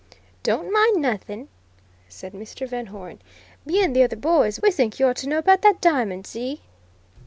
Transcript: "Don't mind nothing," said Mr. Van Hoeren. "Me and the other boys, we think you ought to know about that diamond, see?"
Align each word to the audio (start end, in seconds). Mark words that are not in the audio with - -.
"Don't 0.41 0.73
mind 0.73 0.99
nothing," 0.99 1.47
said 2.09 2.33
Mr. 2.33 2.67
Van 2.67 2.87
Hoeren. 2.87 3.21
"Me 3.67 3.83
and 3.83 3.95
the 3.95 4.01
other 4.01 4.15
boys, 4.15 4.59
we 4.59 4.71
think 4.71 4.99
you 4.99 5.05
ought 5.05 5.17
to 5.17 5.29
know 5.29 5.37
about 5.37 5.61
that 5.61 5.79
diamond, 5.79 6.25
see?" 6.25 6.61